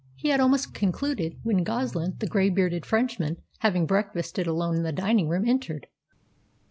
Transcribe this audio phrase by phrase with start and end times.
[0.15, 4.91] He had almost concluded when Goslin, the grey bearded Frenchman, having breakfasted alone in the
[4.91, 5.85] dining room, entered.